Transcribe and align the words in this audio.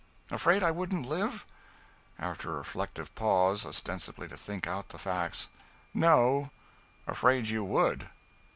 "Afraid 0.31 0.63
I 0.63 0.71
wouldn't 0.71 1.07
live?" 1.07 1.45
After 2.17 2.49
a 2.49 2.57
reflective 2.57 3.13
pause 3.13 3.67
ostensibly 3.67 4.27
to 4.29 4.35
think 4.35 4.65
out 4.65 4.89
the 4.89 4.97
facts 4.97 5.49
"No 5.93 6.49
afraid 7.05 7.49
you 7.49 7.63
would." 7.63 8.09